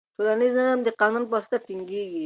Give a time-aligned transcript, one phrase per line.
[0.17, 2.19] ټولنیز نظم د قانون په واسطه ټینګیږي.